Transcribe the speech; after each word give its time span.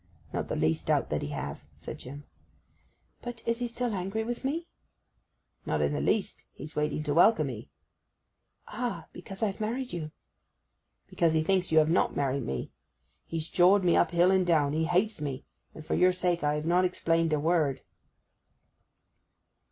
'Not 0.33 0.47
the 0.47 0.55
least 0.55 0.87
doubt 0.87 1.11
that 1.11 1.21
he 1.21 1.27
have,' 1.27 1.63
said 1.79 1.99
Jim. 1.99 2.23
'But 3.21 3.43
is 3.47 3.59
he 3.59 3.67
still 3.67 3.93
angry 3.93 4.23
with 4.23 4.43
me?' 4.43 4.67
'Not 5.63 5.79
in 5.79 5.93
the 5.93 6.01
least. 6.01 6.43
He's 6.53 6.75
waiting 6.75 7.03
to 7.03 7.13
welcome 7.13 7.51
'ee.' 7.51 7.69
'Ah! 8.67 9.05
because 9.13 9.43
I've 9.43 9.61
married 9.61 9.93
you.' 9.93 10.09
'Because 11.05 11.35
he 11.35 11.43
thinks 11.43 11.71
you 11.71 11.77
have 11.77 11.91
not 11.91 12.15
married 12.15 12.47
me! 12.47 12.71
He's 13.27 13.47
jawed 13.47 13.83
me 13.83 13.95
up 13.95 14.09
hill 14.09 14.31
and 14.31 14.43
down. 14.43 14.73
He 14.73 14.85
hates 14.85 15.21
me; 15.21 15.45
and 15.75 15.85
for 15.85 15.93
your 15.93 16.13
sake 16.13 16.43
I 16.43 16.55
have 16.55 16.65
not 16.65 16.83
explained 16.83 17.31
a 17.31 17.39
word. 17.39 17.81